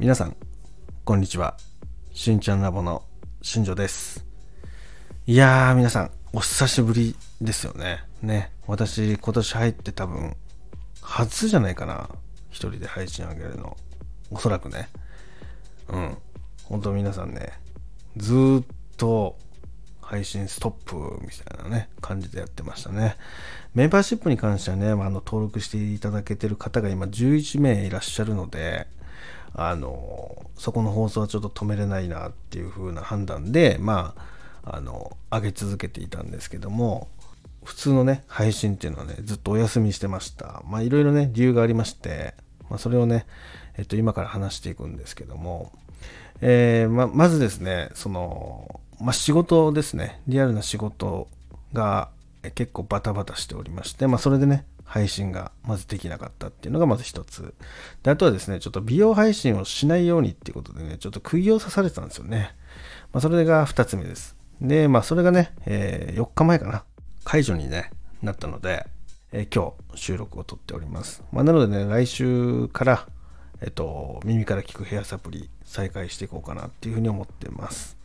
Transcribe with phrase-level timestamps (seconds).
[0.00, 0.34] 皆さん、
[1.04, 1.58] こんにちは。
[2.14, 3.02] しんちゃんラボの
[3.42, 4.24] 新庄です。
[5.26, 8.02] いやー、皆さん、お久しぶりですよね。
[8.22, 8.50] ね。
[8.66, 10.34] 私、今年入って多分、
[11.02, 12.08] 初じゃないかな。
[12.48, 13.76] 一人で配信あげるの。
[14.30, 14.88] おそらくね。
[15.88, 16.16] うん。
[16.64, 17.52] 本当皆さんね、
[18.16, 18.64] ずーっ
[18.96, 19.36] と
[20.00, 23.16] 配信ストップみたいなね、感じでやってましたね。
[23.74, 28.86] メンバーシップに関してはね、まあ、あの登録していただけてる方が今11名いらっしゃるので、
[29.54, 34.14] あの、そこの放送はちょっと止めれないなっていう風な判断で、ま
[34.64, 37.08] あ、あの、上げ続けていたんですけども、
[37.64, 40.62] 普通のね、配信っていうのはね、ずっとお休みしてました。
[40.66, 42.34] まあ、いろいろね、理由がありまして、
[42.68, 43.26] まあ、それをね、
[43.76, 45.72] えっと、今から話していくんですけども、
[46.42, 51.28] えーままずですね、その、まあ、仕事ですね、リアルな仕事
[51.72, 52.10] が
[52.54, 57.54] 結構バタバタしておりまして、まあ、それでね、配信がまずできなかったっていうのがまず一つ。
[58.02, 62.56] で、あとはですね、ちょっと美容配信をしないようにっていうことでね、ちょっと釘を刺されてたんですよね。
[63.12, 64.36] まあ、それが二つ目です。
[64.60, 66.82] で、まあ、それがね、えー4日前かな、
[67.22, 68.84] 解除に、ね、なったので、
[69.30, 71.22] えー今日収録を撮っております。
[71.30, 73.06] まあ、なのでね、来週から、
[73.60, 77.96] えっと、耳から聞くヘアサプリ再開していこうかなっていうふうに思ってます。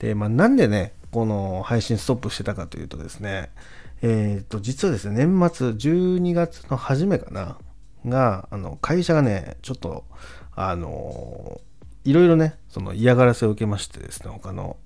[0.00, 3.50] で、まあ、なんでね、この配信ストップしてたかというとですね、
[4.02, 7.58] えっ、と、実はですね、年末12月の初めかな、
[8.06, 10.04] が、あの、会社がね、ちょっと、
[10.54, 11.60] あの、
[12.04, 14.76] いろいろね、その嫌がらせを受けましてですね、他の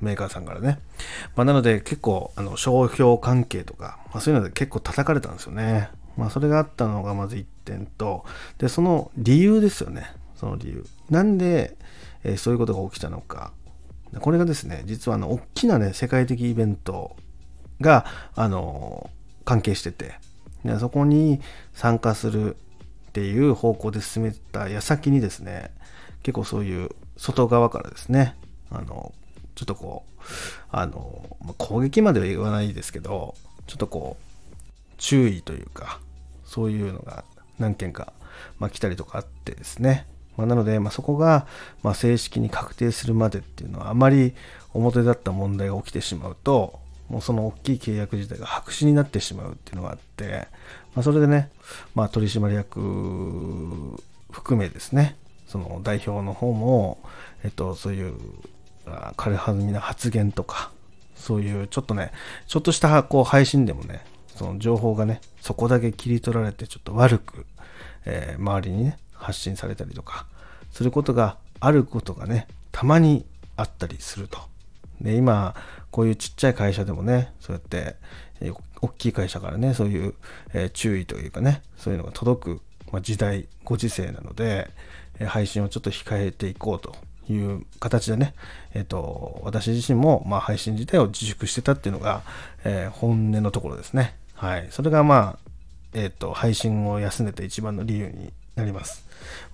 [0.00, 0.80] メーカーさんからね。
[1.36, 5.90] まあ、なので結構、あの、商標関係とか、まあ、そういうので結構叩かれたんですよね。
[6.16, 8.24] まあ、それがあったのがまず1点と、
[8.58, 10.12] で、その理由ですよね。
[10.34, 10.84] その理由。
[11.10, 11.76] なんで、
[12.24, 13.52] えーそういうことが起きたのか。
[14.20, 17.16] これがですね、実はあの、大きなね、世界的イベント
[17.80, 19.10] が、あの、
[19.44, 20.14] 関係してて、
[20.64, 21.40] でそこに
[21.74, 22.58] 参加するっ
[23.12, 25.70] ていう方向で進めた矢先にですね、
[26.22, 28.34] 結構そういう外側からですね、
[28.70, 29.12] あの、
[29.54, 30.22] ちょっとこう、
[30.70, 33.34] あの、まあ攻撃までは言わないですけど、
[33.66, 34.24] ちょっとこう、
[34.96, 36.00] 注意というか、
[36.44, 37.24] そういうのが
[37.58, 38.12] 何件か、
[38.58, 40.06] まあ、来たりとかあってですね。
[40.36, 41.46] まあ、なので、まあ、そこが、
[41.82, 44.34] まあ、正式に確定するまでっていうのは、あまり
[44.72, 50.48] 表だった問題が起きてしまうと、もうその大きい契約自体が白紙になってしまうっていうのがあって、
[50.94, 51.50] まあ、それでね、
[51.94, 52.80] まあ、取締役
[54.30, 56.98] 含めですね、その代表の方も、
[57.44, 58.14] えっと、そういう、
[58.86, 60.70] あ軽はずみな発言とか、
[61.14, 62.10] そういうちょっとね、
[62.46, 67.46] ちょっとしたこう配信でもね、その情報がね、そこだけ切り取られてちょっと悪く、
[68.04, 70.26] えー周りにね、発信されたりとか、
[70.70, 73.24] することがあることがね、たまに
[73.56, 74.38] あったりすると。
[75.00, 75.54] で、今、
[75.90, 77.96] こういうちっちゃい会社でもね、そうやって、
[78.80, 80.14] 大きい会社からね、そういう、
[80.52, 82.60] え注意というかね、そういうのが届く、
[82.92, 84.70] ま、時代、ご時世なので、
[85.18, 86.96] え配信をちょっと控えていこうと
[87.32, 88.34] いう形でね、
[88.74, 92.22] えっ、と、私自身も、まあ、配信自体を自粛してたっていうのが、
[92.64, 94.16] えー本音のところですね。
[94.34, 94.68] はい。
[94.70, 95.50] それがまあ、
[95.92, 99.04] えっ、と、配信を休んでた一番の理由になります。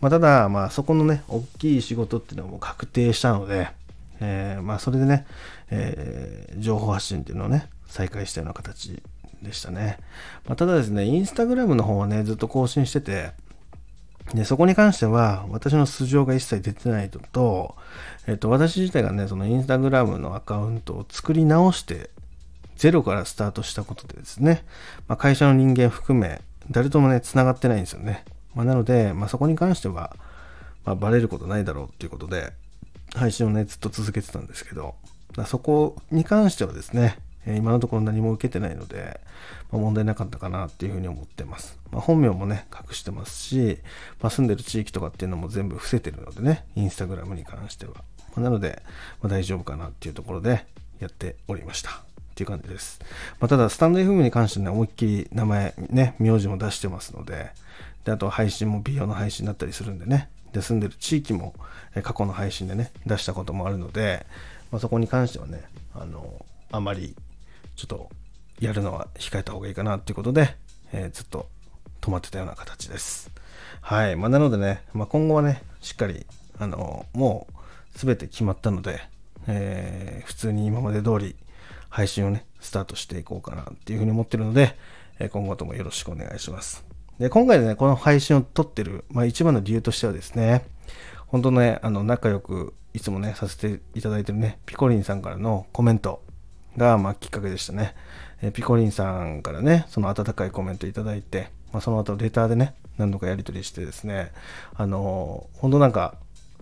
[0.01, 3.69] まあ、ただ、まあ、そこのね、大きい仕事っていうのはもう確定したので、
[4.21, 5.27] えーまあ、それでね、
[5.71, 9.03] えー情報発信っていうのをね、再開したような形
[9.43, 9.99] でしたね。
[10.47, 13.33] まあ、ただですね、インスタグラムの方はね、ずっと更新してて、
[14.35, 17.75] で、そこに関しては、私の素性が一切出てないのと、
[18.27, 22.11] えっと、私自体がね、そのインスタグラムのアカウントを作り直して、
[22.77, 24.65] ゼロからスタートしたことでですね、
[25.09, 26.41] まあ、会社の人間含め、
[26.71, 28.25] 誰ともね、繋がってないんですよね。
[28.61, 30.15] まあ、なので、まあ、そこに関しては、
[30.85, 32.53] まあ、バレることないだろうっていうことで、
[33.15, 34.97] 配信をね、ずっと続けてたんですけど、
[35.35, 39.19] だそこに関してはですね、え今のところ何も受けてないので、
[39.73, 41.79] まあ、問題なかったかなっていうふうに思ってます。
[41.91, 43.79] まあ、本名もね、隠してますし、
[44.21, 47.95] まあ、住んでる地域とかっていうのも全部伏せてるのでね、インスタグラムに関しては。
[48.37, 48.83] まなので、
[49.23, 50.67] ま、大丈夫かなっていうところで
[50.99, 51.93] やっておりました。
[51.93, 51.93] っ
[52.35, 53.01] ていう感じです。
[53.39, 57.51] ま、ただ、スタンド FM に関してね、思いっきり名前、ね、名字も出してますので、
[58.11, 61.55] で、あと配信も美容の配信だったりするんでね、で、住んでる地域も
[62.03, 64.27] 過去の配信でね、出したこともあるので、
[64.73, 65.63] まあ、そこに関してはね、
[65.95, 67.15] あの、あまり、
[67.77, 68.11] ちょっと、
[68.59, 70.57] やるのは控えた方がいいかなっていうことで、
[70.93, 71.49] えーずっと
[72.01, 73.31] 止まってたような形です。
[73.81, 74.17] はい。
[74.17, 76.27] まあ、なのでね、まあ、今後はね、しっかり、
[76.59, 77.47] あの、も
[77.95, 79.01] う、すべて決まったので、
[79.47, 81.37] えー普通に今まで通り、
[81.89, 84.77] 配信をね、スタートしていこうかなっていうふうに思ってるので、
[85.31, 86.90] 今後ともよろしくお願いします。
[87.21, 90.65] で、今回ね、この配信を撮ってる、まあ、一番の理由としてはですね、
[91.27, 96.23] 本当ね、あの、仲良く、いつもね、させていただいてるね、ピコリンさんからのコメント
[96.79, 97.95] が、まあ、きっかけでしたね。
[98.41, 104.33] えピコリンさんからね、その温かいコメントいただいて、まあ、その後、レターでね、何度かやり取りしてですね、
[104.75, 106.15] あのー本当なんか、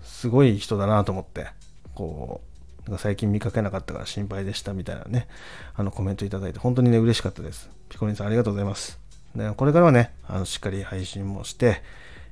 [0.02, 1.46] すごい人だなと思って、
[1.94, 2.40] こ
[2.84, 5.28] う、なんか最近見かけなかったから心配でしたみたいなね、
[5.76, 7.70] あのコメントいただいて、本当にね、嬉しかったです。
[7.88, 9.07] ピコリンさんありがとうございます。
[9.34, 11.82] でこれからはね、あのしっかり配信もして、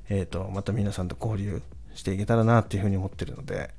[0.08, 1.62] えっ、ー、と、また皆さんと交流
[1.94, 3.70] していけたらなっていうふうに思ってるので、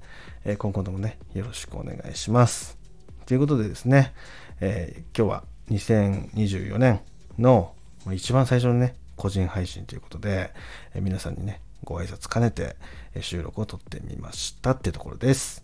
[0.46, 2.78] えー、今後ともね、よろしくお願いします。
[3.25, 4.14] ということでですね、
[4.60, 7.02] えー、今日は2024年
[7.38, 7.74] の
[8.14, 10.54] 一番最初のね、個人配信ということで、
[10.94, 12.75] え皆さんにね、ご挨拶兼ねて
[13.22, 15.64] 収録を撮ってみましたってところです。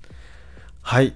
[0.82, 1.14] はい。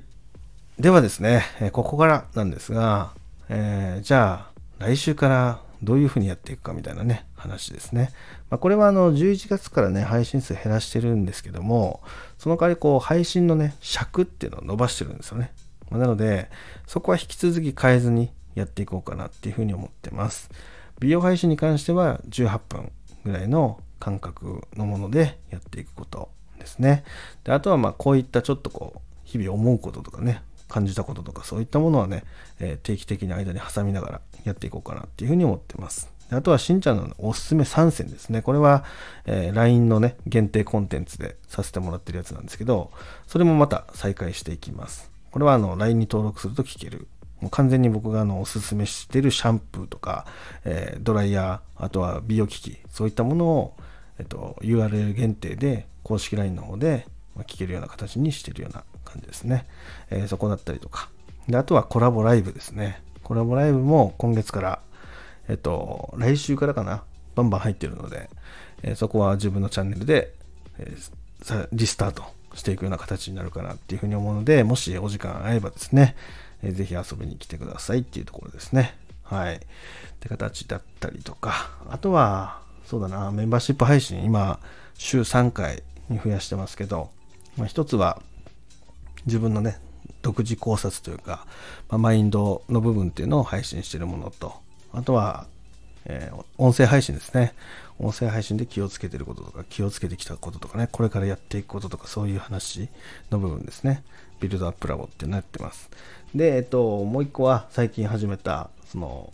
[0.79, 1.43] ではですね、
[1.73, 3.11] ここからなんですが、
[3.49, 8.11] えー、じゃあ来週からどういうふうにやっていくかみたいなね、話ですね。
[8.49, 12.01] まあ、これはあの11月からね、配信数減らしてるんですけども、
[12.37, 15.51] その代わりこう配信のね、尺っていうのを伸ばしてるんですよね。
[15.89, 16.49] まあ、なので、
[16.85, 20.49] そこは引き続き変えずにやっていこうかなっていうふうに思ってます。
[20.99, 22.91] 美容配信に関しては18分
[23.23, 26.29] ぐらいの間隔のものでやっていくこと
[26.59, 27.03] ですね。
[27.43, 32.23] であとはまあこういったちょっとこう日々思うこととかね感じたこととかそういったものはね、
[32.59, 36.11] えー、定期的に間に挟みながらやっていこうかなっていうふうに思ってます。
[36.29, 38.41] あとはしんちゃんのおすすめ3選ですね。
[38.41, 38.83] これは、
[39.25, 42.91] えー、LINE のね、限定コンテンツでさせてもらってるやつなんですけど、
[43.27, 45.09] それもまた再開していきます。
[45.31, 47.07] これはあの LINE に登録すると聞ける
[47.41, 50.25] もう完全に僕があのおすすめしてるシャンプーとか、
[50.65, 53.77] えー、ドライヤー、あとは美容機器、そういったものを、
[54.19, 57.07] えっと、URL 限定で公式 LINE の方で
[57.43, 59.65] 聞けるような形にしてるような感じですね。
[60.09, 61.09] えー、そこだったりとか。
[61.47, 63.01] で、あとはコラボライブですね。
[63.23, 64.79] コラボライブも今月から、
[65.49, 67.03] えっと、来週からかな、
[67.35, 68.29] バンバン入ってるので、
[68.83, 70.33] えー、そこは自分のチャンネルで、
[70.77, 72.23] えー、リスタート
[72.53, 76.15] していくような形になるかなっていうふうに思うので、もしお時間合えばですね、
[76.63, 78.95] えー、ぜひ遊びに来てくださいっていうところですね。
[79.23, 79.55] はい。
[79.55, 79.59] っ
[80.19, 84.59] て形だったりとか、あとは、そうだな、メンバーシップ配信、今、
[84.95, 87.09] 週3回に増やしてますけど、
[87.57, 88.21] まあ、一つは、
[89.25, 89.79] 自分のね、
[90.21, 91.45] 独自考察というか、
[91.89, 94.53] まあ、マインドの部分っていうのを配信してるものと、
[94.93, 95.47] あとは、
[96.05, 97.53] えー、音声配信ですね。
[97.99, 102.89] 音声配信で気をつけてることとか、気をつけてきたこととかね、これからやっていくこととか、そういう話
[103.29, 104.03] の部分ですね。
[104.39, 105.89] ビルドアップラボってなってます。
[106.33, 109.33] で、えっと、もう一個は最近始めた、その、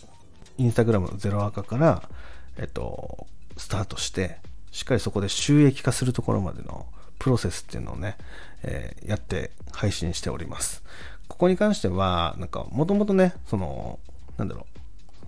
[0.58, 2.10] インスタグラムのゼロアカから、
[2.58, 3.28] えっと、
[3.58, 4.40] スタートして、
[4.72, 6.88] しっかりそこで収益化するところまでの
[7.24, 8.18] プロセスっていうのをね、
[8.64, 10.84] えー、やって配信しております。
[11.30, 13.98] ここに関しては、なんか、もともとね、その、
[14.38, 14.80] なんだろう、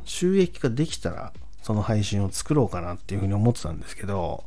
[0.04, 1.32] 収益化できたら、
[1.64, 4.44] その配信を作ろうかなっていうふうに思ってたんですけど、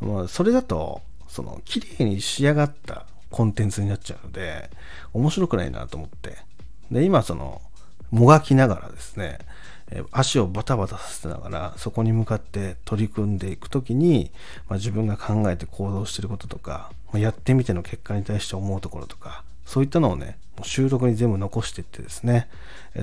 [0.00, 4.70] まあ、それだと、その、綺麗に仕上がったコンテンツになっちゃうので、
[5.12, 6.38] 面白くないなと思って。
[6.90, 7.60] で、今その、
[8.10, 9.40] もがきながらですね、
[10.10, 14.30] 足をバタバタさせながらそこに向かって取り組んでいく時に、
[14.68, 22.48] まあ、自分が考えて行動してることとか、ま、やってみての結果に対して思うところとかそういったのをねもう収録に全部残していってですね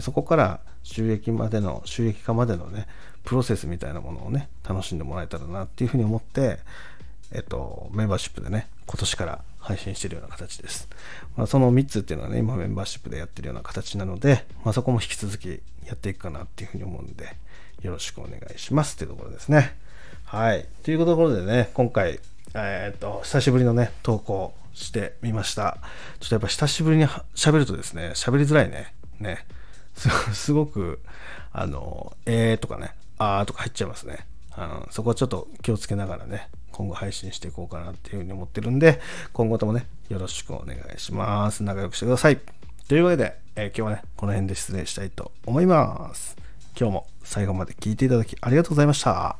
[0.01, 2.87] そこから収益までの収益化までのね
[3.23, 6.59] プロセスみたいなものをね楽しんでもらえたらなっていうふうに思って
[7.31, 10.87] えっとメンバーシップでね今年から配信してるような形です。
[11.35, 17.35] まあ、その3つっていうのはね、今メンバーシップでやってるような形なので、まあ、そこも引き続きやっていくかなっていうふうに思うんで、
[17.81, 19.75] よろしくお願いしますっていうところですね。
[20.25, 20.67] はい。
[20.83, 22.19] というところでね、今回、
[22.53, 25.79] えー、っと、久しぶりのね、投稿してみました。
[26.19, 28.93] ちょっとやっぱ久しぶりに喋るとですね、喋りづらいね。
[29.19, 29.47] ね。
[30.31, 31.01] すごく、
[31.51, 34.27] あの、えーとかね、あーとか入っちゃいますね。
[34.57, 38.99] あのそこはちょっと気をつけながらね、今後配信していこうかなっていうふうに思ってるんで、
[39.31, 41.63] 今後ともね、よろしくお願いします。
[41.63, 42.39] 仲良くしてください。
[42.89, 46.35] というわけで、えー、今日はね、この辺で失礼したいと思います。
[46.77, 49.37] 今日も最後まで聞いていただきありがとうございました。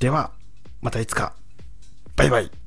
[0.00, 0.32] では、
[0.82, 1.34] またいつか。
[2.16, 2.63] バイバイ。